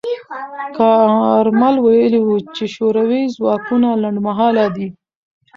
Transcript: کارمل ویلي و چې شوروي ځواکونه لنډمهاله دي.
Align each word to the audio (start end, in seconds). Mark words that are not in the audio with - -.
کارمل 0.77 1.75
ویلي 1.85 2.21
و 2.23 2.29
چې 2.55 2.65
شوروي 2.75 3.23
ځواکونه 3.35 3.87
لنډمهاله 4.03 4.65
دي. 4.75 4.87